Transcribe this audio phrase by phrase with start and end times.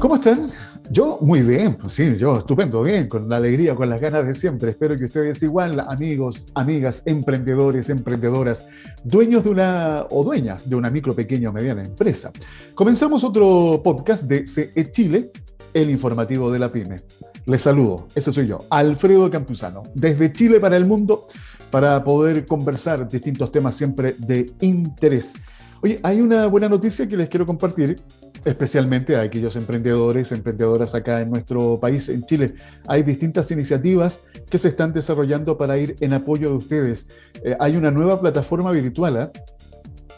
[0.00, 0.48] ¿Cómo están?
[0.90, 4.32] Yo muy bien, pues sí, yo estupendo, bien, con la alegría, con las ganas de
[4.32, 4.70] siempre.
[4.70, 8.66] Espero que ustedes igual, amigos, amigas, emprendedores, emprendedoras,
[9.04, 12.32] dueños de una o dueñas de una micro, pequeña o mediana empresa.
[12.74, 15.32] Comenzamos otro podcast de CE Chile,
[15.74, 17.02] el informativo de la pyme.
[17.44, 21.28] Les saludo, ese soy yo, Alfredo Campuzano, desde Chile para el mundo,
[21.70, 25.34] para poder conversar distintos temas siempre de interés.
[25.82, 27.96] Oye, hay una buena noticia que les quiero compartir
[28.44, 32.54] especialmente a aquellos emprendedores, emprendedoras acá en nuestro país, en Chile.
[32.86, 37.08] Hay distintas iniciativas que se están desarrollando para ir en apoyo de ustedes.
[37.44, 39.30] Eh, hay una nueva plataforma virtual ¿eh?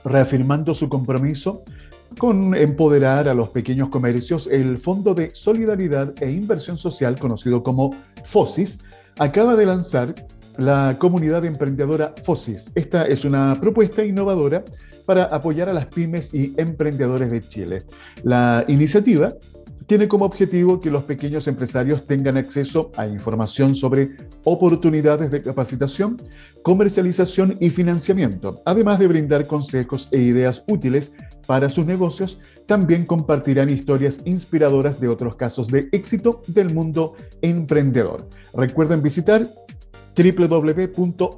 [0.05, 1.65] reafirmando su compromiso
[2.19, 4.47] con empoderar a los pequeños comercios.
[4.47, 7.95] El Fondo de Solidaridad e Inversión Social, conocido como
[8.25, 8.79] FOSIS,
[9.19, 10.15] acaba de lanzar
[10.59, 12.71] la comunidad emprendedora FOSIS.
[12.75, 14.65] Esta es una propuesta innovadora
[15.03, 17.83] para apoyar a las pymes y emprendedores de Chile.
[18.23, 19.35] La iniciativa
[19.87, 26.17] tiene como objetivo que los pequeños empresarios tengan acceso a información sobre oportunidades de capacitación,
[26.63, 28.63] comercialización y financiamiento.
[28.65, 31.13] Además de brindar consejos e ideas útiles
[31.47, 38.29] para sus negocios, también compartirán historias inspiradoras de otros casos de éxito del mundo emprendedor.
[38.55, 39.47] Recuerden visitar
[40.17, 41.33] www.fosis.gov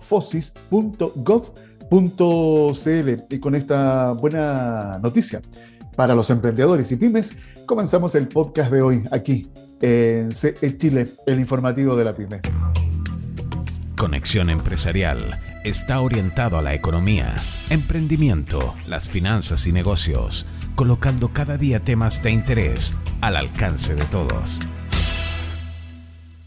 [1.90, 5.40] .cl y con esta buena noticia
[5.96, 9.48] para los emprendedores y pymes, comenzamos el podcast de hoy aquí
[9.80, 12.40] en CE Chile, el informativo de la pyme.
[13.96, 17.34] Conexión Empresarial está orientado a la economía,
[17.70, 24.60] emprendimiento, las finanzas y negocios, colocando cada día temas de interés al alcance de todos.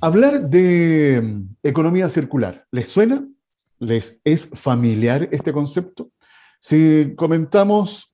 [0.01, 3.25] Hablar de economía circular, ¿les suena?
[3.79, 6.11] ¿Les es familiar este concepto?
[6.59, 8.13] Si comentamos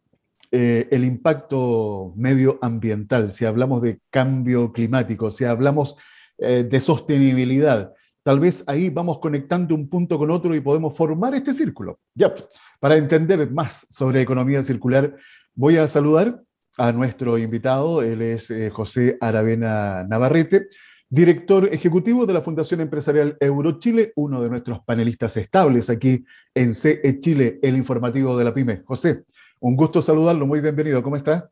[0.52, 5.95] eh, el impacto medioambiental, si hablamos de cambio climático, si hablamos
[6.38, 11.34] eh, de sostenibilidad, tal vez ahí vamos conectando un punto con otro y podemos formar
[11.34, 12.00] este círculo.
[12.13, 12.34] Ya,
[12.79, 15.16] para entender más sobre economía circular,
[15.56, 16.41] voy a saludar
[16.78, 20.68] a nuestro invitado, él es eh, José Aravena Navarrete
[21.13, 26.25] director ejecutivo de la Fundación Empresarial Eurochile, uno de nuestros panelistas estables aquí
[26.56, 28.81] en CE Chile, el informativo de la PyME.
[28.84, 29.22] José,
[29.59, 31.52] un gusto saludarlo, muy bienvenido, ¿cómo está?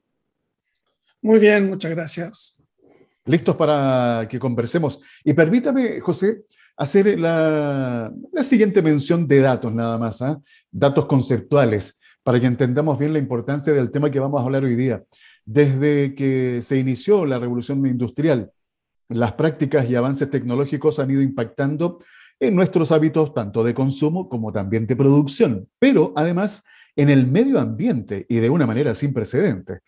[1.21, 2.63] Muy bien, muchas gracias.
[3.25, 4.99] Listos para que conversemos.
[5.23, 6.41] Y permítame, José,
[6.75, 8.11] hacer la,
[8.41, 10.41] siguiente mención de datos nada más, ¿ah?
[10.71, 14.75] datos conceptuales, para que entendamos bien la importancia del tema que vamos a hablar hoy
[14.75, 15.03] día.
[15.45, 18.51] Desde que se inició la revolución industrial,
[19.13, 21.99] las prácticas y avances tecnológicos han ido impactando
[22.39, 26.63] en nuestros hábitos tanto de consumo como también de producción, pero además
[26.95, 29.79] en el medio ambiente y de una manera sin precedentes.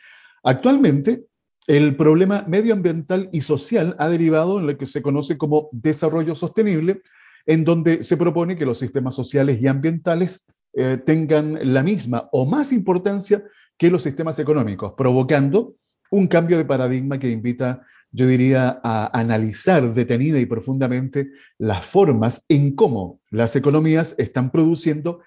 [0.43, 1.25] Actualmente,
[1.67, 7.01] el problema medioambiental y social ha derivado en lo que se conoce como desarrollo sostenible,
[7.45, 12.45] en donde se propone que los sistemas sociales y ambientales eh, tengan la misma o
[12.45, 13.43] más importancia
[13.77, 15.75] que los sistemas económicos, provocando
[16.11, 22.45] un cambio de paradigma que invita yo diría, a analizar detenida y profundamente las formas
[22.47, 25.21] en cómo las economías están produciendo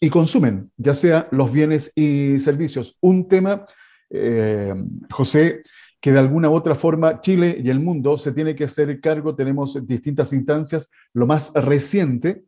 [0.00, 2.96] y consumen, ya sea los bienes y servicios.
[3.00, 3.66] Un tema,
[4.10, 4.74] eh,
[5.10, 5.62] José,
[6.00, 9.36] que de alguna u otra forma Chile y el mundo se tiene que hacer cargo,
[9.36, 10.90] tenemos distintas instancias.
[11.12, 12.44] Lo más reciente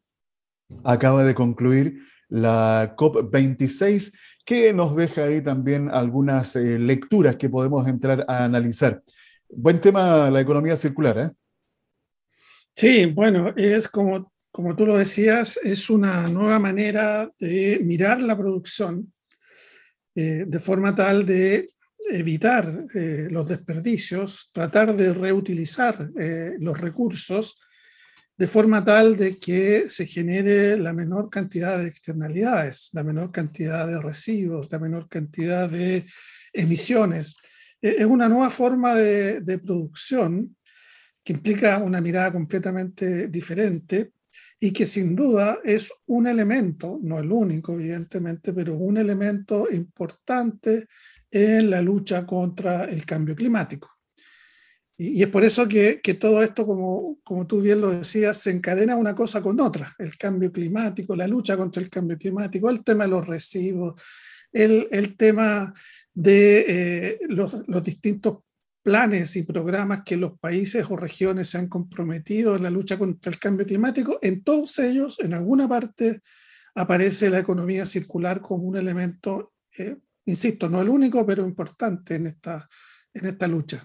[0.82, 4.12] acaba de concluir la COP26,
[4.44, 9.02] que nos deja ahí también algunas eh, lecturas que podemos entrar a analizar.
[9.56, 11.30] Buen tema la economía circular, ¿eh?
[12.74, 18.36] Sí, bueno, es como, como tú lo decías, es una nueva manera de mirar la
[18.36, 19.12] producción
[20.16, 21.68] eh, de forma tal de
[22.10, 27.60] evitar eh, los desperdicios, tratar de reutilizar eh, los recursos
[28.36, 33.86] de forma tal de que se genere la menor cantidad de externalidades, la menor cantidad
[33.86, 36.04] de residuos, la menor cantidad de
[36.52, 37.36] emisiones.
[37.86, 40.56] Es una nueva forma de, producción
[41.22, 44.12] que implica una mirada completamente diferente
[44.58, 50.86] y que sin duda es un elemento, no el único evidentemente, pero un elemento importante
[51.30, 53.90] en la lucha contra el cambio climático.
[54.96, 58.96] Y, es por eso que, todo esto, como, como tú bien lo decías, se encadena
[58.96, 63.04] una cosa con otra, el cambio climático, la lucha contra el cambio climático, el tema
[63.04, 64.00] de los residuos,
[64.50, 65.74] el, el tema
[66.14, 68.38] de eh, los, distintos
[68.82, 73.32] planes y programas que los países o regiones se han comprometido en la lucha contra
[73.32, 76.20] el cambio climático, en todos ellos, en alguna parte,
[76.74, 79.96] aparece la economía circular como un elemento, eh,
[80.26, 82.68] insisto, no el único, pero importante en esta,
[83.12, 83.84] en esta lucha.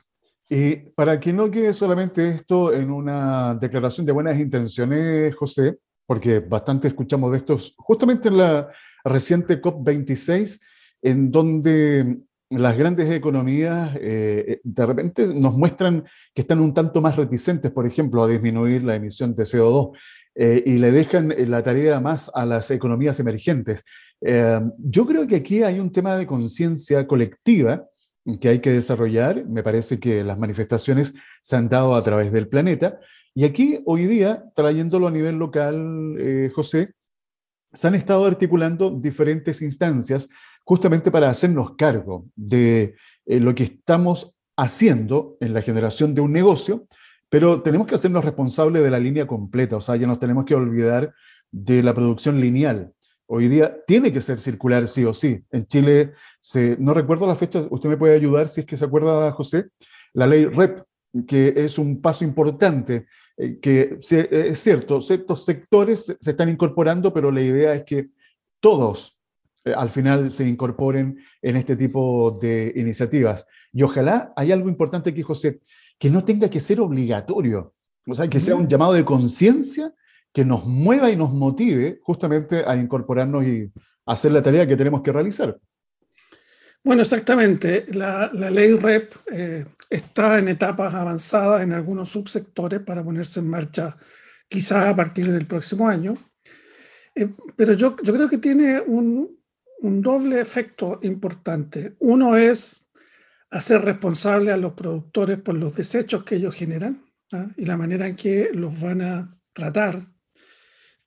[0.50, 6.40] Y para que no quede solamente esto en una declaración de buenas intenciones, José, porque
[6.40, 8.68] bastante escuchamos de estos, justamente en la
[9.04, 10.60] reciente COP26,
[11.02, 12.20] en donde
[12.50, 16.04] las grandes economías eh, de repente nos muestran
[16.34, 19.96] que están un tanto más reticentes, por ejemplo, a disminuir la emisión de CO2
[20.36, 23.84] eh, y le dejan la tarea más a las economías emergentes.
[24.22, 27.86] Eh, yo creo que aquí hay un tema de conciencia colectiva
[28.42, 29.46] que hay que desarrollar.
[29.46, 33.00] Me parece que las manifestaciones se han dado a través del planeta.
[33.36, 36.94] Y aquí, hoy día, trayéndolo a nivel local, José,
[37.74, 40.28] se han estado articulando diferentes instancias
[40.70, 42.94] justamente para hacernos cargo de
[43.26, 46.88] eh, lo que estamos haciendo en la generación de un negocio,
[47.28, 50.54] pero tenemos que hacernos responsables de la línea completa, o sea, ya nos tenemos que
[50.54, 51.12] olvidar
[51.50, 52.94] de la producción lineal.
[53.26, 55.44] Hoy día tiene que ser circular sí o sí.
[55.50, 58.86] En Chile, se, no recuerdo la fecha, usted me puede ayudar si es que se
[58.86, 59.70] acuerda, José,
[60.14, 60.84] la ley REP,
[61.28, 63.08] que es un paso importante,
[63.38, 68.10] eh, que es cierto, ciertos sectores se están incorporando, pero la idea es que
[68.60, 69.19] todos eh,
[69.66, 73.46] al final se incorporen en este tipo de iniciativas.
[73.72, 75.62] Y ojalá hay algo importante aquí, José,
[75.98, 77.74] que no tenga que ser obligatorio,
[78.06, 79.94] o sea, que sea un llamado de conciencia
[80.32, 83.72] que nos mueva y nos motive justamente a incorporarnos y
[84.06, 85.60] hacer la tarea que tenemos que realizar.
[86.84, 87.86] Bueno, exactamente.
[87.94, 93.96] La, ley REP eh, está en etapas avanzadas en algunos subsectores para ponerse en marcha
[94.48, 96.16] quizás a partir del próximo año.
[97.14, 99.39] Eh, pero yo, yo creo que tiene un,
[99.82, 101.96] un doble efecto importante.
[102.00, 102.90] Uno es
[103.50, 107.48] hacer responsable a los productores por los desechos que ellos generan ¿ah?
[107.58, 110.06] y la manera en que los van a tratar.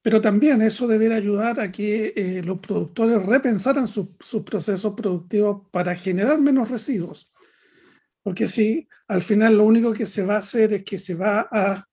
[0.02, 4.08] Pero también eso debería ayudar a que eh, los productores repensaran sus
[4.44, 7.32] procesos productivos para generar menos residuos.
[8.22, 11.48] Porque si al final lo único que se va a hacer es que se va
[11.50, 11.84] a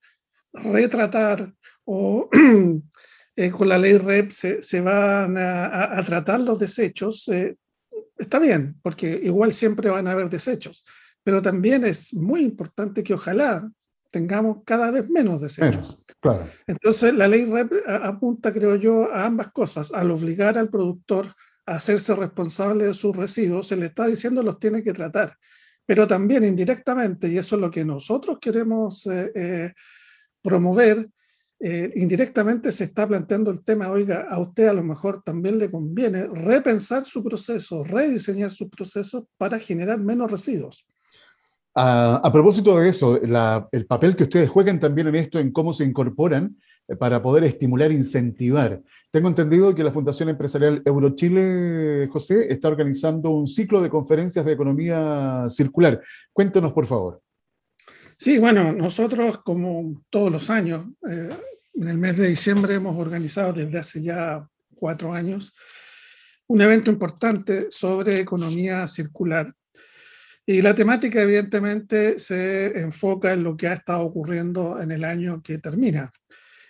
[0.53, 1.53] retratar
[1.85, 2.29] o
[3.39, 7.55] Eh, con la ley REP se, van a, tratar los desechos, eh,
[8.17, 10.83] está bien, porque igual siempre van a haber desechos,
[11.23, 13.71] pero también es muy importante que ojalá
[14.11, 16.03] tengamos cada vez menos desechos.
[16.67, 19.93] Entonces, la ley REP apunta, creo yo, a ambas cosas.
[19.93, 21.33] Al obligar al productor
[21.65, 25.37] a hacerse responsable de sus residuos, se le está diciendo los tiene que tratar,
[25.85, 29.73] pero también indirectamente, y eso es lo que nosotros queremos eh,
[30.41, 31.09] promover,
[31.61, 35.69] eh, indirectamente se está planteando el tema, oiga, a usted a lo mejor también le
[35.69, 40.85] conviene repensar su proceso, rediseñar sus procesos para generar menos residuos.
[41.75, 45.83] A, propósito de eso, el papel que ustedes juegan también en esto, en cómo se
[45.83, 46.57] incorporan
[46.87, 48.81] eh, para poder estimular, incentivar.
[49.11, 54.53] Tengo entendido que la Fundación Empresarial Eurochile, José, está organizando un ciclo de conferencias de
[54.53, 56.01] economía circular.
[56.31, 57.21] Cuéntenos, por favor.
[58.17, 61.29] Sí, bueno, nosotros como todos los años, eh,
[61.79, 64.45] en el mes de diciembre hemos organizado desde hace ya
[64.75, 65.53] cuatro años
[66.47, 69.53] un evento importante sobre economía circular.
[70.45, 75.43] Y la temática evidentemente se enfoca en lo que ha estado ocurriendo en el año
[75.43, 76.11] que termina.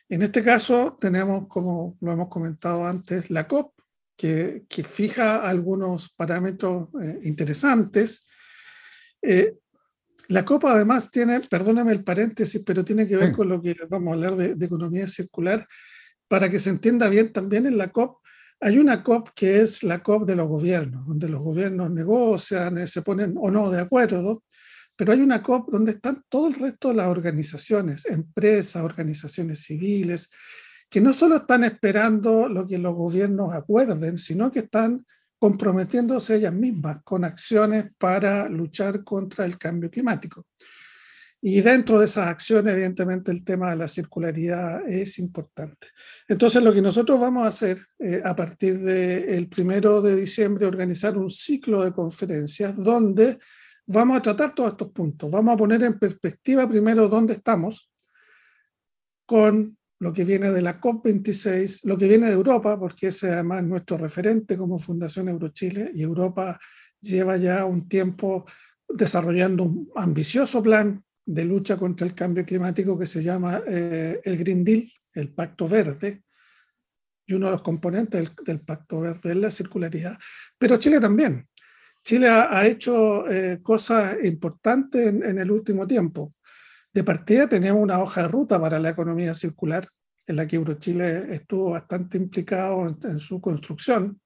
[0.09, 3.73] En este caso tenemos, como lo hemos comentado antes, la COP,
[4.17, 8.27] que, fija algunos parámetros eh, interesantes.
[9.21, 9.55] Eh,
[10.29, 14.11] la COPA además tiene, perdóname el paréntesis, pero tiene que ver con lo que vamos
[14.11, 15.67] a hablar de, economía circular,
[16.27, 18.19] para que se entienda bien también en la COP.
[18.59, 22.87] Hay una COP que es la COP de los gobiernos, donde los gobiernos negocian, eh,
[22.87, 24.43] se ponen o no de acuerdo,
[24.95, 30.29] pero hay una COP donde están todo el resto de las organizaciones, empresas, organizaciones civiles,
[30.87, 35.03] que no solo están esperando lo que los gobiernos acuerden, sino que están
[35.39, 40.45] comprometiéndose ellas mismas con acciones para luchar contra el cambio climático.
[41.41, 45.87] Y dentro de esas acciones, evidentemente, el tema de la circularidad es importante.
[46.27, 51.17] Entonces, lo que nosotros vamos a hacer eh, a partir del primero de diciembre, organizar
[51.17, 53.39] un ciclo de conferencias donde
[53.87, 55.31] vamos a tratar todos estos puntos.
[55.31, 57.89] Vamos a poner en perspectiva primero dónde estamos
[59.25, 63.33] con lo que viene de la COP26, lo que viene de Europa, porque ese es
[63.33, 66.59] además nuestro referente como Fundación Eurochile, y Europa
[67.01, 68.45] lleva ya un tiempo
[68.87, 74.37] desarrollando un ambicioso plan de lucha contra el cambio climático que se llama eh, el
[74.37, 76.23] Green Deal, el Pacto Verde,
[77.27, 80.17] y uno de los componentes del, Pacto Verde es la circularidad.
[80.57, 81.47] Pero Chile también.
[82.03, 86.33] Chile ha, hecho eh, cosas importantes en, en el último tiempo.
[86.91, 89.87] De partida tenemos una hoja de ruta para la economía circular,
[90.25, 94.19] en la que Eurochile estuvo bastante implicado en, su construcción,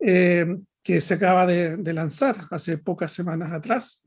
[0.00, 0.46] eh,
[0.82, 4.04] que se acaba de, lanzar hace pocas semanas atrás.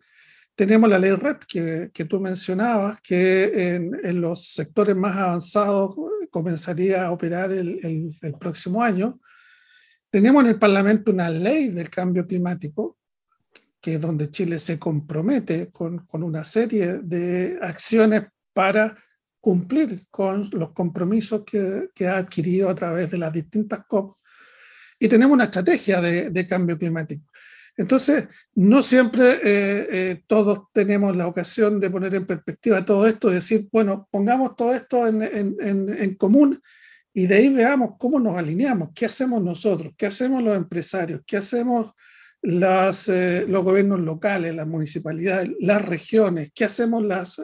[0.56, 5.96] Tenemos la ley REP que, que tú mencionabas, que en, los sectores más avanzados
[6.30, 9.20] comenzaría a operar el, el, próximo año.
[10.10, 12.98] Tenemos en el Parlamento una ley del cambio climático,
[13.82, 18.24] que es donde Chile se compromete con, con una serie de acciones
[18.54, 18.96] para
[19.40, 24.18] cumplir con los compromisos que, que, ha adquirido a través de las distintas COP
[25.02, 27.26] y tenemos una estrategia de, cambio climático.
[27.76, 33.32] Entonces, no siempre eh, eh, todos tenemos la ocasión de poner en perspectiva todo esto,
[33.32, 36.62] decir, bueno, pongamos todo esto en, en, común
[37.14, 41.38] y de ahí veamos cómo nos alineamos, qué hacemos nosotros, qué hacemos los empresarios, qué
[41.38, 41.94] hacemos
[42.42, 47.42] las, eh, los gobiernos locales, las municipalidades, las regiones, qué hacemos las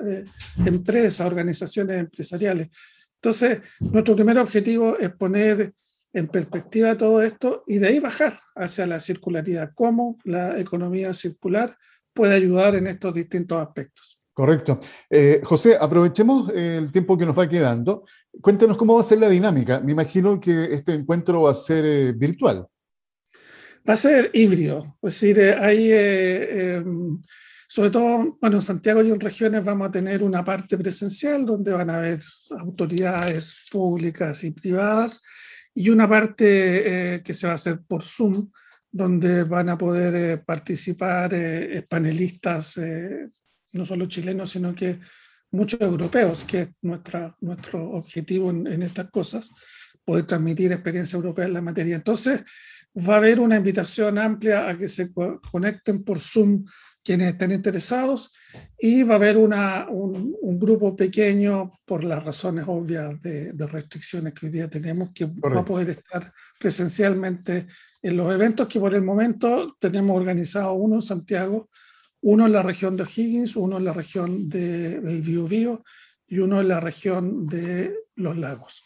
[0.65, 2.69] empresas, organizaciones empresariales.
[3.15, 5.73] Entonces, nuestro primer objetivo es poner
[6.13, 11.77] en perspectiva todo esto y de ahí bajar hacia la circularidad, cómo la economía circular
[12.13, 14.19] puede ayudar en estos distintos aspectos.
[14.33, 14.79] Correcto.
[15.09, 18.05] Eh, José, aprovechemos el tiempo que nos va quedando.
[18.41, 19.79] Cuéntanos cómo va a ser la dinámica.
[19.79, 22.67] Me imagino que este encuentro va a ser eh, virtual.
[23.87, 24.97] Va a ser híbrido.
[25.01, 27.21] Es decir, eh, hay, em,
[27.67, 31.71] sobre todo, bueno, en Santiago y en regiones vamos a tener una parte presencial donde
[31.71, 32.21] van a haber
[32.57, 35.21] autoridades públicas y privadas
[35.77, 38.49] y una parte eh, que se va a hacer por Zoom,
[38.91, 42.79] donde van a poder eh, participar eh, panelistas,
[43.73, 44.99] no solo chilenos, sino que
[45.51, 49.51] muchos europeos, que es nuestra, nuestro objetivo en, en estas cosas,
[50.03, 51.95] poder transmitir experiencia europea en la materia.
[51.95, 52.43] Entonces,
[52.97, 55.11] va a haber una invitación amplia a que se
[55.51, 56.65] conecten por Zoom
[57.03, 58.33] quienes estén interesados
[58.77, 63.67] y va a haber una, un, un, grupo pequeño por las razones obvias de, de,
[63.67, 67.67] restricciones que hoy día tenemos que va a poder estar presencialmente
[68.01, 71.69] en los eventos que por el momento tenemos organizado uno en Santiago,
[72.23, 75.85] uno en la región de O'Higgins, uno en la región de, del Biobío
[76.27, 78.83] y uno en la región de los lagos.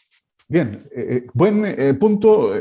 [0.51, 2.51] Bien, eh, eh buen eh, punto,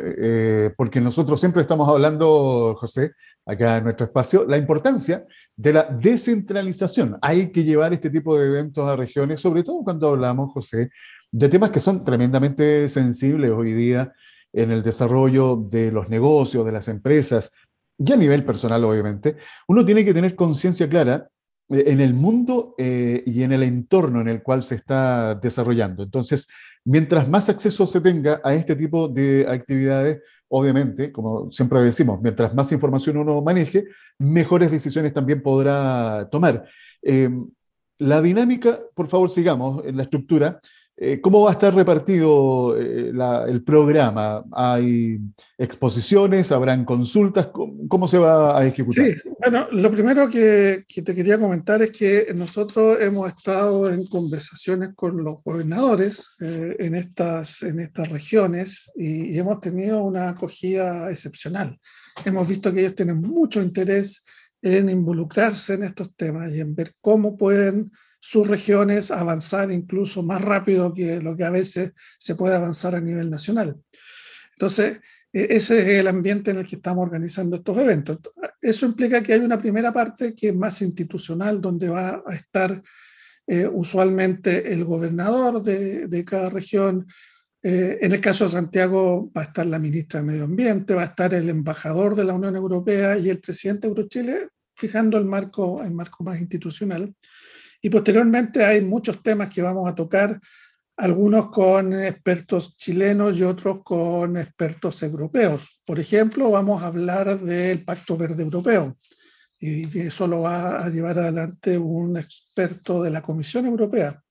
[0.77, 7.19] porque nosotros siempre estamos hablando, José, acá en nuestro espacio, la importancia de la descentralización.
[7.21, 10.91] Hay que llevar este tipo de eventos a regiones, sobre todo cuando hablamos, José,
[11.33, 14.13] de temas que son tremendamente sensibles hoy día
[14.53, 17.51] en el desarrollo de los negocios, de las empresas,
[17.99, 19.37] y a nivel personal, obviamente.
[19.67, 21.29] Uno tiene que tener conciencia clara
[21.71, 26.03] en el mundo eh, y en el entorno en el cual se está desarrollando.
[26.03, 26.49] Entonces,
[26.85, 32.53] mientras más acceso se tenga a este tipo de actividades, obviamente, como siempre decimos, mientras
[32.55, 33.85] más información uno maneje,
[34.19, 36.65] mejores decisiones también podrá tomar.
[37.03, 37.49] Em,
[37.99, 40.61] la dinámica, por favor, sigamos en la estructura.
[41.03, 43.11] Eh, ¿Cómo va a estar repartido eh,
[43.49, 44.45] el programa?
[44.53, 45.19] ¿Hay
[45.57, 46.53] exposiciones?
[46.53, 47.49] ¿Habrán consultas?
[47.89, 49.07] ¿Cómo, se va a ejecutar?
[49.07, 54.91] Sí, bueno, lo primero que, te quería comentar es que nosotros hemos estado en conversaciones
[54.95, 61.09] con los gobernadores eh, en, estas, en estas regiones y, y hemos tenido una acogida
[61.09, 61.81] excepcional.
[62.27, 64.27] Hemos visto que ellos tienen mucho interés
[64.61, 67.91] en involucrarse en estos temas y en ver cómo pueden
[68.21, 73.01] sus regiones avanzar incluso más rápido que lo que a veces se puede avanzar a
[73.01, 73.77] nivel nacional.
[74.53, 75.01] Entonces,
[75.33, 78.19] e-, ese es el ambiente en el que estamos organizando estos eventos.
[78.61, 82.83] Eso implica que hay una primera parte que es más institucional, donde va a estar
[83.47, 87.07] eh, usualmente el gobernador de, de cada región.
[87.63, 91.03] Eh, en el caso de Santiago va a estar la ministra de Medio Ambiente, va
[91.03, 95.25] a estar el embajador de la Unión Europea y el presidente de Eurochile, fijando el
[95.25, 97.15] marco, el marco más institucional.
[97.83, 100.39] Y posteriormente hay muchos temas que vamos a tocar,
[100.97, 105.83] algunos con expertos chilenos y otros con expertos europeos.
[105.87, 108.99] Por ejemplo, vamos a hablar del Pacto Verde Europeo
[109.59, 114.23] y eso lo va a llevar adelante un experto de la Comisión Europea.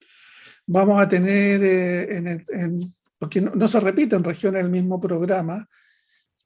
[0.65, 2.79] Vamos a tener, eh, en,
[3.17, 5.67] porque no, no, se repite en regiones el mismo programa,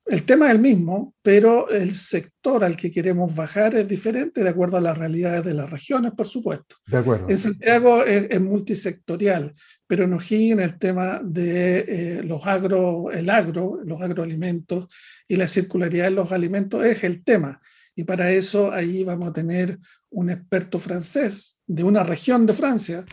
[0.05, 4.49] el tema es el mismo, pero el sector al que queremos bajar es diferente de
[4.49, 6.75] acuerdo a las realidades de las regiones, por supuesto.
[6.87, 7.29] De acuerdo.
[7.29, 9.53] En Santiago es, multisectorial,
[9.87, 14.87] pero en O'Higgins el tema de eh, los agro, el agro, los agroalimentos
[15.25, 17.61] y la circularidad de los alimentos es el tema.
[17.95, 19.79] Y para eso ahí vamos a tener
[20.09, 23.05] un experto francés de una región de Francia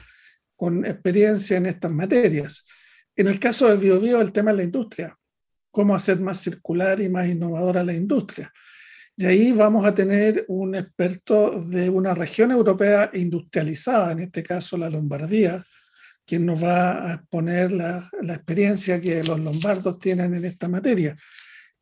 [0.57, 2.67] con experiencia en estas materias.
[3.15, 5.20] En el caso del biobío, el tema es la industria
[5.71, 8.53] cómo hacer más circular y más innovadora la industria.
[9.17, 14.79] Y ahí vamos a tener un experto de una región europea industrializada, en este caso
[14.79, 15.63] la Lombardía,
[16.25, 21.17] quien nos va a exponer la, la experiencia que los lombardos tienen en esta materia.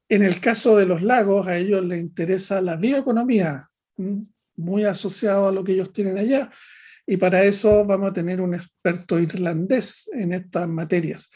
[0.08, 3.68] En el caso de los lagos, a ellos les interesa la bioeconomía,
[4.56, 6.50] muy asociado a lo que ellos tienen allá,
[7.06, 11.30] y para eso vamos a tener un experto irlandés en estas materias.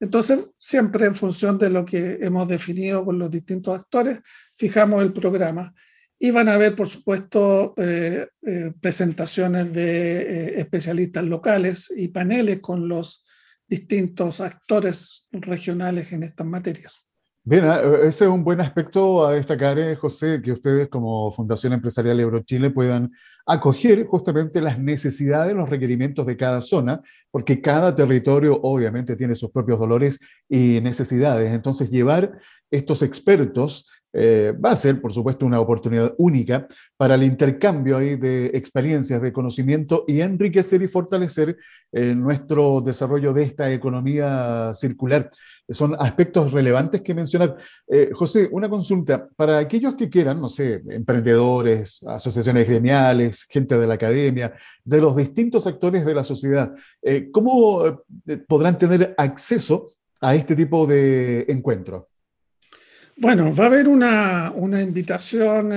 [0.00, 4.20] Entonces, siempre en función de lo que hemos definido con los distintos actores,
[4.54, 5.74] fijamos el programa.
[6.18, 12.60] Y van a haber, por supuesto, eh, eh, presentaciones de eh, especialistas locales y paneles
[12.60, 13.26] con los
[13.66, 17.09] distintos actores regionales en estas materias.
[17.42, 22.20] Bien, ah, ese es un buen aspecto a destacar, José, que ustedes como Fundación Empresarial
[22.20, 23.10] Eurochile puedan
[23.46, 29.50] acoger justamente las necesidades, los requerimientos de cada zona, porque cada territorio obviamente tiene sus
[29.50, 30.20] propios dolores
[30.50, 31.50] y necesidades.
[31.52, 32.38] Entonces, llevar
[32.70, 36.68] estos expertos eh, va a ser, por supuesto, una oportunidad única
[36.98, 41.56] para el intercambio ahí de experiencias, de conocimiento y enriquecer y fortalecer
[41.92, 45.30] eh, nuestro desarrollo de esta economía circular
[45.70, 47.56] son aspectos relevantes que mencionar.
[47.88, 49.28] Eh, José, una consulta.
[49.36, 55.16] Para aquellos que quieran, no sé, emprendedores, asociaciones gremiales, gente de la academia, de los
[55.16, 56.72] distintos actores de la sociedad,
[57.02, 62.04] eh, ¿cómo eh, podrán tener acceso a este tipo de encuentros?
[63.16, 65.72] Bueno, va a haber una, una invitación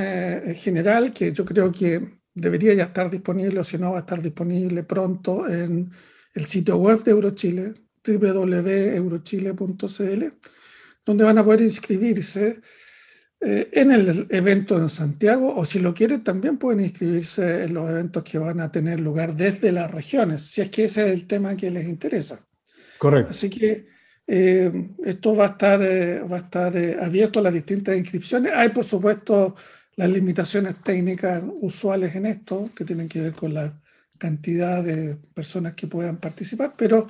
[0.55, 4.21] general que yo creo que debería ya estar disponible o si no va a estar
[4.21, 5.91] disponible pronto en
[6.33, 7.73] el sitio web de Eurochile,
[8.05, 10.23] www.eurochile.cl,
[11.05, 12.59] donde van a poder inscribirse
[13.41, 17.89] eh, en el evento en Santiago o si lo quieren también pueden inscribirse en los
[17.89, 21.27] eventos que van a tener lugar desde las regiones, si es que ese es el
[21.27, 22.45] tema que les interesa.
[22.97, 23.31] Correcto.
[23.31, 23.87] Así que
[24.25, 24.71] eh,
[25.03, 28.53] esto va a estar, eh, va a estar abierto a las distintas inscripciones.
[28.55, 29.55] Hay, por supuesto,
[29.95, 33.79] las limitaciones técnicas usuales en esto, que tienen que ver con la
[34.17, 37.07] cantidad de personas que puedan participar, pero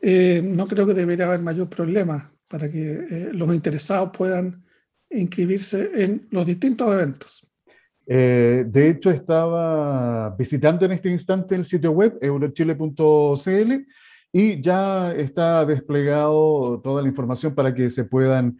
[0.00, 4.64] eh, no creo que debería haber mayor problema para que eh, los interesados puedan
[5.10, 7.52] inscribirse en los distintos eventos.
[8.06, 13.86] Eh, de hecho, estaba visitando en este instante el sitio web eurochile.cl
[14.32, 18.58] y ya está desplegado toda la información para que se puedan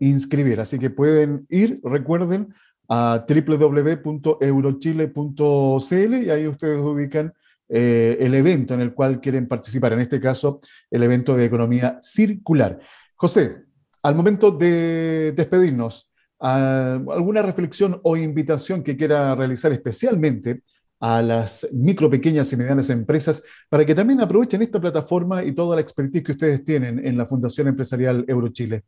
[0.00, 0.60] inscribir.
[0.60, 2.52] Así que pueden ir, recuerden,
[2.88, 7.32] a www.eurochile.cl y ahí ustedes ubican
[7.68, 11.98] eh, el evento en el cual quieren participar, en este caso el evento de economía
[12.02, 12.78] circular.
[13.14, 13.64] José,
[14.02, 20.62] al momento de despedirnos, ¿alguna reflexión o invitación que quiera realizar especialmente
[21.00, 25.76] a las micro, pequeñas y medianas empresas para que también aprovechen esta plataforma y toda
[25.76, 28.84] la expertise que ustedes tienen en la Fundación Empresarial Eurochile?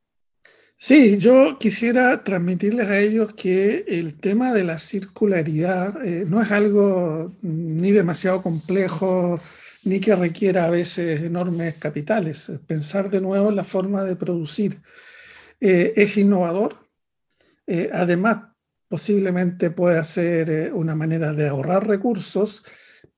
[0.82, 6.50] Sí, yo quisiera transmitirles a ellos que el tema de la circularidad eh, no es
[6.50, 9.38] algo ni demasiado complejo
[9.84, 12.50] ni que requiera a veces enormes capitales.
[12.66, 14.80] Pensar de nuevo en la forma de producir
[15.60, 16.88] eh, es innovador.
[17.66, 18.44] Eh, además,
[18.88, 22.64] posiblemente pueda ser una manera de ahorrar recursos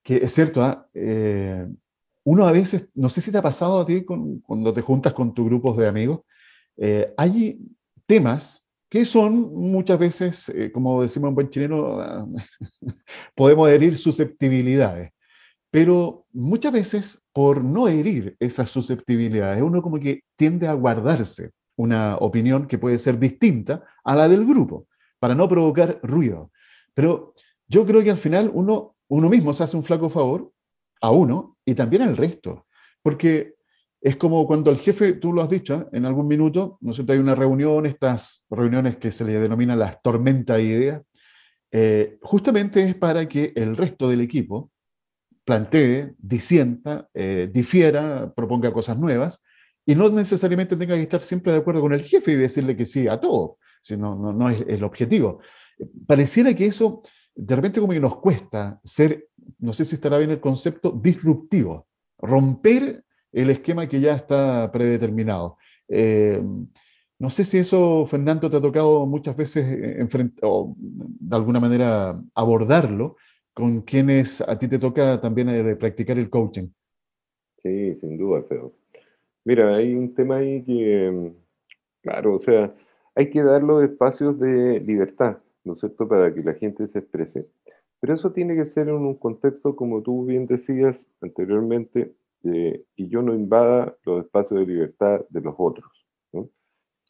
[0.03, 0.89] que es cierto, ¿ah?
[0.93, 1.67] eh,
[2.25, 5.35] uno a veces, no sé si te ha pasado a ti cuando te juntas con
[5.35, 6.21] tus grupos de amigos,
[6.77, 7.59] eh, hay
[8.07, 8.62] temas
[8.93, 11.97] que son muchas veces, como decimos en buen chileno,
[13.35, 15.13] podemos herir susceptibilidades,
[15.71, 22.19] pero muchas veces por no herir esas susceptibilidades, uno como que tiende a guardarse una
[22.19, 24.87] opinión que puede ser distinta a la del grupo,
[25.19, 26.51] para no provocar ruido.
[26.93, 27.33] Pero
[27.67, 30.53] yo creo que al final uno, uno mismo se hace un flaco favor
[31.01, 32.67] a uno y también al resto,
[33.03, 33.55] porque
[34.03, 35.87] es como cuando el jefe, tú lo has dicho ¿eh?
[35.93, 40.03] en algún minuto, ¿no sé, hay una reunión, estas reuniones que se le denominan las
[40.03, 41.03] tormentas de ideas,
[41.71, 44.73] eh, justamente es para que el resto del equipo
[45.45, 49.43] plantee, disienta, eh, difiera, proponga cosas nuevas
[49.87, 52.87] y no necesariamente tenga que estar siempre de acuerdo con el jefe y decirle que
[52.87, 55.41] sí a todo, sino no, no es el objetivo.
[56.07, 57.03] Pareciera que eso
[57.35, 61.87] de repente como que nos cuesta ser, no sé si estará bien el concepto, disruptivo,
[62.19, 65.57] romper el esquema que ya está predeterminado.
[65.89, 66.43] Eh,
[67.19, 69.65] no sé si eso, Fernando, te ha tocado muchas veces
[70.43, 73.17] o de alguna manera abordarlo
[73.55, 76.69] con quienes a ti te toca también eh, practicar el coaching.
[77.63, 78.73] Sí, sin duda, Feo.
[79.45, 81.33] Mira, hay un tema ahí que,
[82.01, 82.75] claro, o sea,
[83.15, 86.99] hay que dar los espacios de libertad, ¿no es cierto?, para que la gente se
[87.01, 87.47] exprese.
[88.01, 92.13] Pero eso tiene que ser en un contexto, como tú bien decías anteriormente,
[92.45, 95.91] eh, y yo no invada los espacios de libertad de los otros.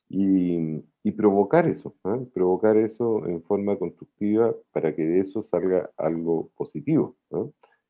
[0.09, 0.83] Y,
[1.17, 1.95] provocar eso,
[2.35, 7.17] provocar eso en forma constructiva para que de eso salga algo positivo.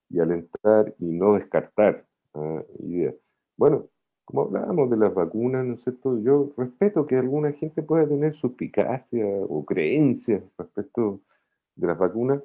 [0.09, 2.07] Y alentar y no descartar
[2.79, 3.15] ideas.
[3.57, 3.89] Bueno,
[4.25, 6.19] como hablábamos de las vacunas, ¿no es cierto?
[6.21, 11.21] Yo respeto que alguna gente pueda tener suspicacia o creencias respecto
[11.75, 12.43] de las vacunas,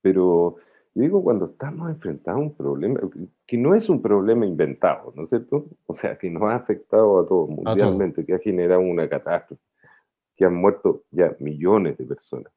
[0.00, 0.56] pero
[0.94, 3.00] yo digo, cuando estamos enfrentados a un problema,
[3.46, 5.66] que no es un problema inventado, ¿no es cierto?
[5.86, 9.60] O sea, que nos ha afectado a todos mundialmente, que ha generado una catástrofe,
[10.36, 12.52] que han muerto ya millones de personas,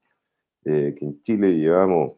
[0.66, 2.14] eh, que en Chile llevamos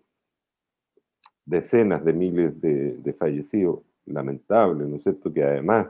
[1.45, 5.31] decenas de miles de, fallecidos, lamentable, ¿no es cierto?
[5.31, 5.87] Que además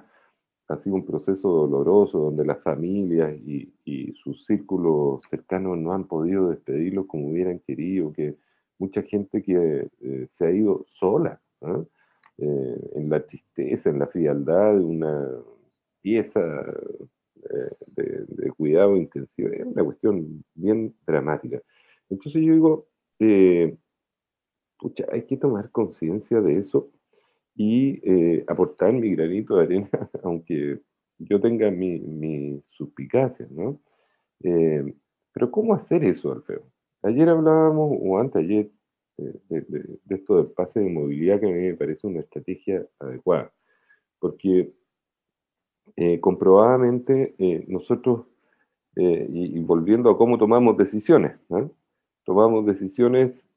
[0.67, 6.03] ha sido un proceso doloroso donde las familias y, y sus círculos cercanos no han
[6.03, 8.37] podido despedirlos como hubieran querido, que
[8.79, 14.75] mucha gente que eh, se ha ido sola, eh, en la tristeza, en la frialdad
[14.75, 15.29] de una
[16.01, 16.39] pieza
[17.35, 19.49] eh, de, cuidado intensivo.
[19.49, 21.61] Es una cuestión bien dramática.
[22.09, 22.87] Entonces yo digo,
[24.79, 26.89] pucha, hay que tomar conciencia de eso
[27.55, 28.01] y
[28.47, 29.89] aportar mi granito de arena,
[30.23, 30.79] aunque
[31.17, 33.81] yo tenga mi, mi suspicacia, ¿no?
[35.33, 36.63] pero ¿cómo hacer eso, Alfredo?
[37.01, 38.69] Ayer hablábamos, o antes ayer,
[39.17, 43.53] eh, de, esto del pase de movilidad que a mí me parece una estrategia adecuada,
[44.19, 44.73] porque
[45.95, 48.25] eh, comprobadamente eh, nosotros,
[48.95, 51.39] y, volviendo a cómo tomamos decisiones,
[52.25, 53.47] tomamos decisiones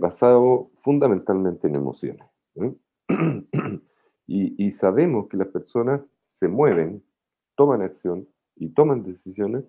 [0.00, 0.42] basadas
[0.78, 2.26] fundamentalmente en emociones.
[4.26, 6.00] y, sabemos que las personas
[6.32, 7.04] se mueven,
[7.54, 8.26] toman acción
[8.56, 9.64] y toman decisiones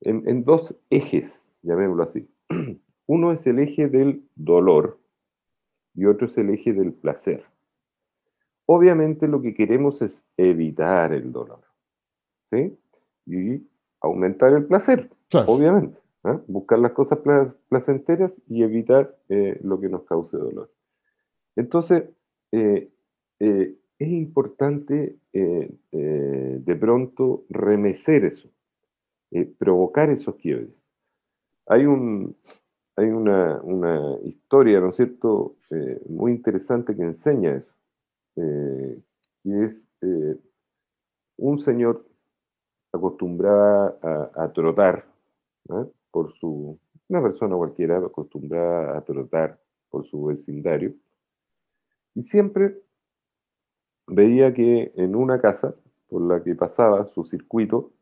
[0.00, 2.31] en dos ejes, llamémoslo así.
[3.06, 4.98] Uno es el eje del dolor
[5.94, 7.44] y otro es el eje del placer.
[8.66, 11.60] Obviamente lo que queremos es evitar el dolor,
[12.50, 12.78] ¿sí?
[13.26, 13.66] Y
[14.00, 15.10] aumentar el placer,
[15.46, 15.98] obviamente.
[16.24, 16.38] ¿eh?
[16.46, 17.18] Buscar las cosas
[17.68, 20.70] placenteras y evitar eh, lo que nos cause dolor.
[21.56, 22.04] Entonces,
[22.52, 22.90] eh,
[23.38, 28.48] es importante de pronto remecer eso,
[29.58, 30.70] provocar esos quiebres.
[31.66, 32.36] Hay un,
[32.96, 33.60] hay una,
[34.24, 37.74] historia, ¿no es cierto?, eh, muy interesante que enseña eso.
[38.36, 39.02] Eh,
[39.44, 40.36] y es eh,
[41.36, 42.06] un señor
[42.92, 43.98] acostumbrado
[44.34, 45.06] a, trotar,
[46.10, 50.94] por su, una persona cualquiera acostumbrada a trotar por su vecindario,
[52.14, 52.78] y siempre
[54.06, 55.74] veía que en una casa
[56.08, 57.92] por la que pasaba su circuito,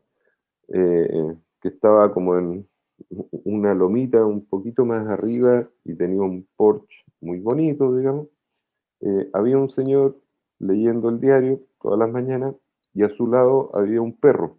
[0.67, 2.67] que estaba como en
[3.09, 8.27] una lomita un poquito más arriba y tenía un porche muy bonito, digamos.
[9.01, 10.19] Eh, había un señor
[10.59, 12.55] leyendo el diario todas las mañanas
[12.93, 14.57] y a su lado había un perro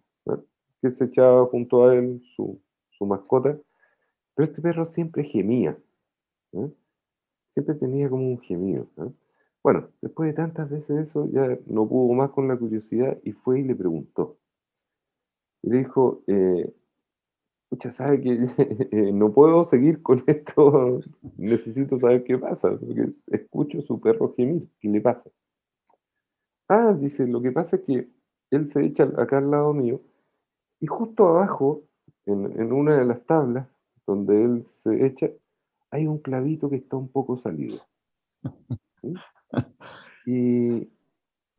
[0.83, 2.59] que se echaba junto a él, su,
[3.05, 3.57] mascota,
[4.33, 5.77] pero este perro siempre gemía,
[7.53, 8.87] siempre tenía como un gemido.
[9.61, 13.59] Bueno, después de tantas veces eso, ya no pudo más con la curiosidad y fue
[13.59, 14.37] y le preguntó.
[15.61, 16.73] Y le dijo, eh,
[17.73, 18.29] Escucha, sabe que
[18.91, 21.01] eh, no puedo seguir con esto,
[21.37, 25.31] necesito saber qué pasa, porque escucho a su perro gemir, ¿qué le pasa?
[26.69, 28.07] Ah, dice, lo que pasa es que
[28.51, 30.01] él se echa acá al lado mío
[30.79, 31.81] y justo abajo,
[32.27, 33.67] en, una de las tablas
[34.05, 35.31] donde él se echa,
[35.89, 37.79] hay un clavito que está un poco salido.
[40.25, 40.89] Y,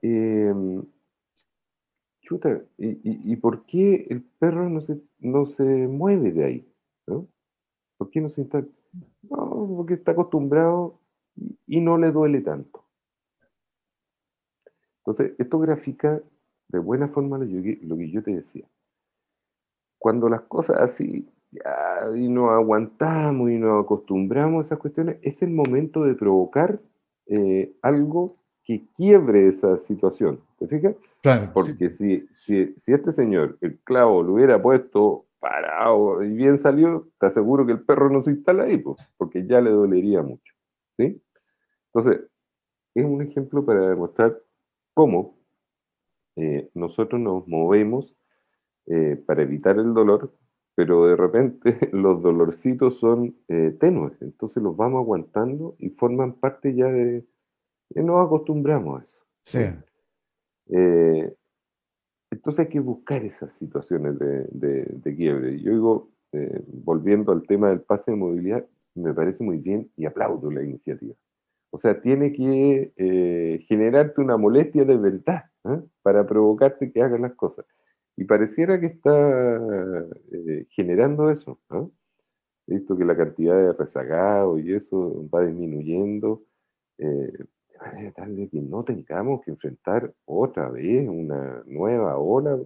[0.01, 0.83] em,
[2.25, 6.69] chuta, y, por qué el perro no se, no se mueve de ahí?
[7.07, 7.29] ¿no?
[7.97, 8.65] ¿Por qué no se está?
[9.23, 10.99] No, porque está acostumbrado
[11.67, 12.85] y, no le duele tanto.
[14.99, 16.23] Entonces, esto grafica
[16.69, 18.67] de buena forma lo, que yo te decía.
[19.99, 21.29] Cuando las cosas así
[22.17, 26.81] y nos aguantamos y nos acostumbramos a esas cuestiones, es el momento de provocar
[27.27, 30.41] eh, algo que quiebre esa situación.
[30.59, 30.97] ¿Te fijas?
[31.23, 31.51] Claro.
[31.53, 37.09] Porque si, si, si, este señor, el clavo, lo hubiera puesto parado y bien salió,
[37.21, 40.55] te aseguro que el perro no se instala ahí, pues, porque ya le dolería mucho.
[40.97, 41.23] ¿sí?
[41.93, 42.23] Entonces,
[42.95, 44.41] es un ejemplo para demostrar
[44.95, 45.37] cómo
[46.37, 48.15] eh, nosotros nos movemos
[48.87, 50.35] eh, para evitar el dolor,
[50.75, 56.75] pero de repente los dolorcitos son eh, tenues, entonces los vamos aguantando y forman parte
[56.75, 57.25] ya de...
[57.91, 59.25] Y nos acostumbramos a eso.
[59.45, 59.59] Sí.
[60.69, 61.35] Eh,
[62.31, 65.61] entonces hay que buscar esas situaciones de, quiebre.
[65.61, 70.07] Yo digo, eh, volviendo al tema del pase de movilidad, me parece muy bien y
[70.07, 71.15] aplaudo la iniciativa.
[71.71, 75.45] O sea, tiene que generarte una molestia de verdad
[76.03, 77.67] para provocarte que hagas las cosas.
[78.17, 79.61] Y pareciera que está
[80.33, 81.61] eh, generando eso.
[82.67, 86.45] He visto que la cantidad de rezagados y eso va disminuyendo,
[86.99, 87.47] eh, de
[87.87, 92.59] manera tal de que no tengamos que enfrentar otra vez una nueva ola.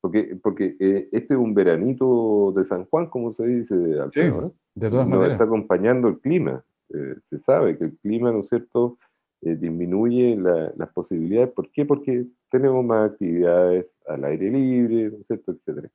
[0.00, 4.90] Porque, porque eh, este es un veranito de San Juan, como se dice, Alfredo, de
[4.90, 6.64] todas Nos está acompañando el clima.
[6.88, 8.96] se sabe que el clima, ¿no es cierto?,
[9.40, 11.50] eh, disminuye las posibilidades.
[11.50, 11.84] ¿Por qué?
[11.84, 15.88] Porque tenemos más actividades al aire libre, ¿no es cierto?, etcétera.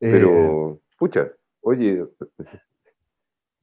[0.00, 2.06] Pero, eh, pucha, oye,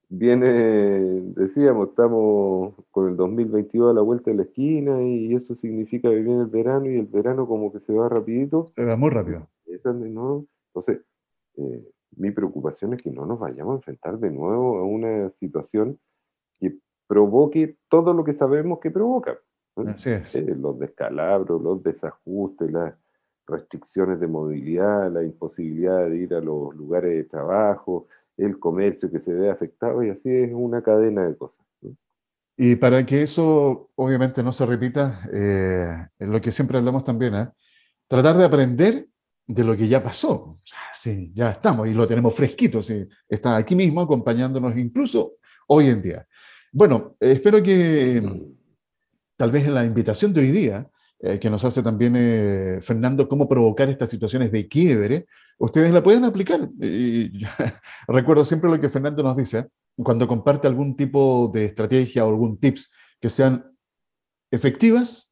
[0.10, 6.10] viene, decíamos, estamos con el 2022 a la vuelta de la esquina y eso significa
[6.10, 8.72] que viene el verano y el verano como que se va rapidito.
[8.76, 9.48] Se va muy rápido.
[9.68, 11.02] Entonces,
[11.56, 11.84] eh,
[12.16, 16.00] mi preocupación es que no nos vayamos a enfrentar de nuevo a una situación
[16.60, 19.38] que provoque todo lo que sabemos que provoca.
[20.34, 22.96] Eh, los descalabros, los desajustes, las
[23.46, 29.20] restricciones de movilidad, la imposibilidad de ir a los lugares de trabajo, el comercio que
[29.20, 31.66] se ve afectado y así es una cadena de cosas.
[32.60, 37.50] Y para que eso obviamente no se repita, eh, lo que siempre hablamos también, ¿eh?
[38.08, 39.08] tratar de aprender
[39.46, 40.60] de lo que ya pasó.
[40.94, 45.36] sí, ya estamos y lo tenemos fresquito, sí, está aquí mismo acompañándonos incluso
[45.68, 46.28] hoy en día.
[46.72, 48.22] Bueno, espero que
[49.36, 50.88] tal vez en la invitación de hoy día,
[51.20, 55.26] eh, que nos hace también eh, Fernando, cómo provocar estas situaciones de quiebre,
[55.58, 56.70] ustedes la pueden aplicar.
[58.08, 62.60] Recuerdo siempre lo que Fernando nos dice, cuando comparte algún tipo de estrategia o algún
[62.60, 63.66] tips que sean
[64.52, 65.32] efectivas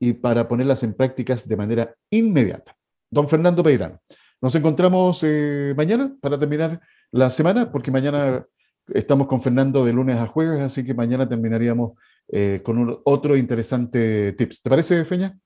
[0.00, 2.76] y para ponerlas en prácticas de manera inmediata.
[3.10, 3.98] Don Fernando Peirán,
[4.40, 8.46] nos encontramos eh, mañana para terminar la semana, porque mañana
[8.94, 11.92] Estamos con Fernando de lunes a jueves, así que mañana terminaríamos
[12.28, 14.62] eh, con otro interesante tips.
[14.62, 15.38] ¿Te parece, Feña?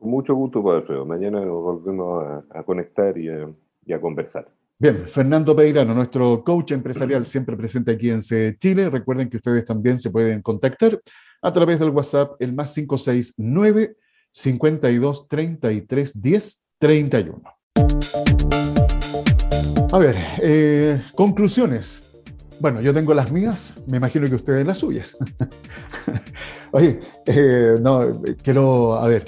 [0.00, 1.06] Mucho gusto, Padre Alfredo.
[1.06, 4.48] Mañana nos volvemos a, conectar y a, conversar.
[4.78, 8.88] Bien, Fernando Peirano, nuestro coach empresarial, siempre presente aquí en Chile.
[8.88, 10.98] Recuerden que ustedes también se pueden contactar
[11.42, 13.96] a través del WhatsApp, el más 569
[14.32, 17.42] 52 33 10 31.
[19.92, 22.06] A ver, eh, conclusiones.
[22.58, 25.16] Bueno, yo tengo las mías, me imagino que ustedes las suyas.
[26.72, 29.24] Oye, eh, no, quiero, a ver,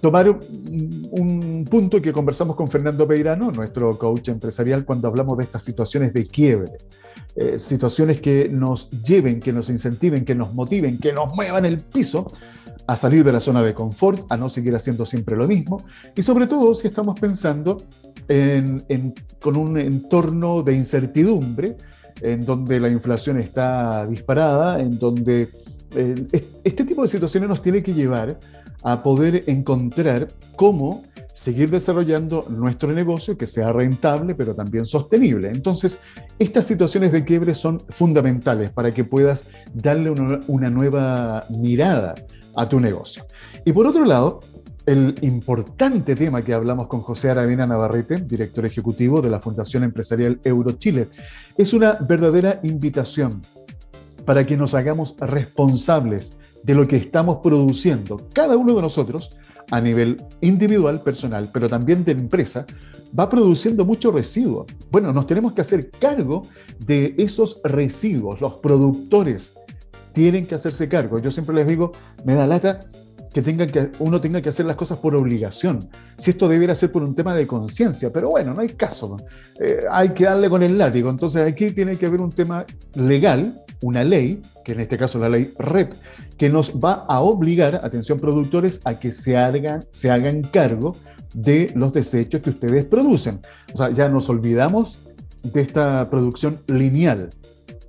[0.00, 5.62] tomar un, punto que conversamos con Fernando Peirano, nuestro coach empresarial, cuando hablamos de estas
[5.62, 6.72] situaciones de quiebre.
[7.36, 11.78] Eh, situaciones que nos lleven, que nos incentiven, que nos motiven, que nos muevan el
[11.78, 12.32] piso
[12.86, 15.84] a salir de la zona de confort, a no seguir haciendo siempre lo mismo,
[16.16, 17.84] y sobre todo si estamos pensando
[19.40, 21.76] con un entorno de incertidumbre,
[22.20, 25.48] en donde la inflación está disparada, en donde
[25.94, 26.26] eh,
[26.62, 28.38] este tipo de situaciones nos tiene que llevar
[28.82, 35.48] a poder encontrar cómo seguir desarrollando nuestro negocio que sea rentable, pero también sostenible.
[35.48, 35.98] Entonces,
[36.38, 42.14] estas situaciones de quiebre son fundamentales para que puedas darle una, nueva mirada
[42.56, 43.24] a tu negocio.
[43.64, 44.40] Y por otro lado,
[44.86, 50.40] el importante tema que hablamos con José Aravena Navarrete, director ejecutivo de la Fundación Empresarial
[50.42, 51.08] Eurochile.
[51.56, 53.40] Es una verdadera invitación
[54.24, 59.36] para que nos hagamos responsables de lo que estamos produciendo, cada uno de nosotros,
[59.70, 62.66] a nivel individual, personal, pero también de empresa,
[63.18, 64.66] va produciendo mucho residuo.
[64.90, 66.42] Bueno, nos tenemos que hacer cargo
[66.78, 69.52] de esos residuos, los productores
[70.12, 71.18] tienen que hacerse cargo.
[71.18, 71.92] Yo siempre les digo,
[72.24, 72.80] me da lata
[73.32, 75.88] que, tengan que uno tenga que hacer las cosas por obligación.
[76.18, 79.16] Si esto debiera ser por un tema de conciencia, pero bueno, no hay caso.
[79.60, 81.10] Eh, hay que darle con el látigo.
[81.10, 85.28] Entonces aquí tiene que haber un tema legal, una ley, que en este caso la
[85.28, 85.92] ley REP,
[86.40, 90.96] que nos va a obligar, atención productores, a que se hagan, se hagan cargo
[91.34, 93.40] de los desechos que ustedes producen.
[93.74, 95.00] O sea, ya nos olvidamos
[95.42, 97.28] de esta producción lineal.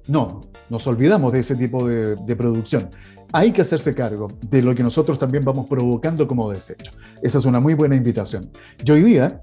[0.09, 2.89] No, nos olvidamos de ese tipo de, producción
[3.31, 6.91] hay que hacerse cargo de lo que nosotros también vamos provocando como desecho.
[7.21, 8.49] Esa es una muy buena invitación.
[8.83, 9.39] Y hoy día,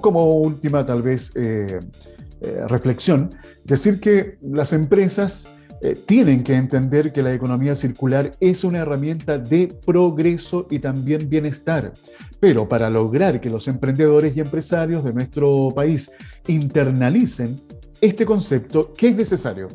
[0.00, 1.80] como última tal vez eh,
[2.40, 3.28] eh, reflexión,
[3.64, 5.46] decir que las empresas
[5.82, 11.28] eh, tienen que entender que la economía circular es una herramienta de progreso y también
[11.28, 11.92] bienestar.
[12.38, 16.10] Pero para lograr que los emprendedores y empresarios de nuestro país
[16.48, 17.60] internalicen
[18.00, 19.68] este concepto, ¿qué es necesario?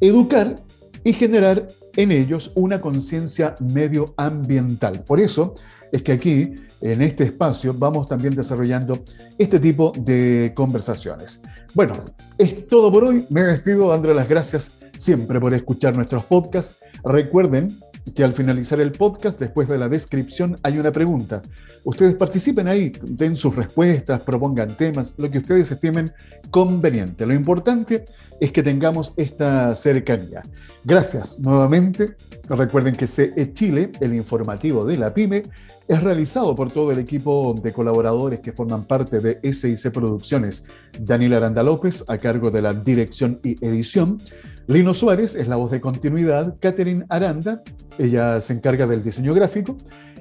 [0.00, 0.56] Educar
[1.04, 5.04] y generar en ellos una conciencia medioambiental.
[5.04, 5.54] Por eso
[5.92, 9.04] es que aquí, en este espacio, vamos también desarrollando
[9.38, 11.40] este tipo de conversaciones.
[11.74, 11.94] Bueno,
[12.38, 13.24] es todo por hoy.
[13.30, 16.76] Me despido dándole las gracias siempre por escuchar nuestros podcasts.
[17.04, 17.78] Recuerden
[18.14, 21.42] que al finalizar el podcast, después de la descripción, hay una pregunta.
[21.84, 26.12] Ustedes participen ahí, den sus respuestas, propongan temas, lo que ustedes estimen
[26.50, 27.26] conveniente.
[27.26, 28.04] Lo importante
[28.40, 30.42] es que tengamos esta cercanía.
[30.84, 32.16] Gracias nuevamente.
[32.48, 35.44] Recuerden que CE Chile, el informativo de la PyME,
[35.88, 40.64] es realizado por todo el equipo de colaboradores que forman parte de SIC Producciones.
[40.98, 44.18] Daniel Aranda López, a cargo de la dirección y edición.
[44.66, 47.62] Lino Suárez es la voz de continuidad, Catherine Aranda,
[47.98, 49.76] ella se encarga del diseño gráfico,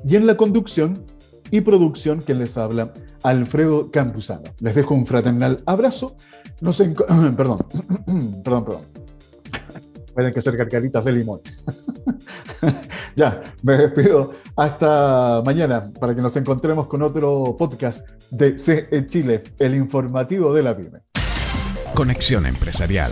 [0.06, 1.06] y en la conducción
[1.50, 4.44] y producción, quien les habla, Alfredo Campuzano.
[4.60, 6.18] Les dejo un fraternal abrazo.
[6.62, 6.94] No sé,
[7.38, 7.60] perdón,
[8.44, 8.82] perdón, perdón.
[10.14, 11.42] Pueden que ser cargaditas de limón.
[13.16, 14.34] ya, me despido.
[14.56, 20.64] Hasta mañana para que nos encontremos con otro podcast de CE Chile, el informativo de
[20.64, 21.00] la PYME.
[21.96, 23.12] Conexión Empresarial